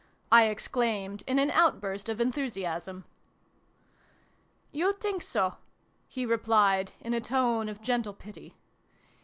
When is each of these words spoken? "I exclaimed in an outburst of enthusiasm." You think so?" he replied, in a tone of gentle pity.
"I 0.31 0.45
exclaimed 0.45 1.21
in 1.27 1.37
an 1.37 1.51
outburst 1.51 2.09
of 2.09 2.19
enthusiasm." 2.19 3.05
You 4.81 4.93
think 4.93 5.21
so?" 5.21 5.57
he 6.07 6.25
replied, 6.25 6.93
in 7.01 7.13
a 7.13 7.21
tone 7.21 7.69
of 7.69 7.83
gentle 7.83 8.15
pity. 8.15 8.55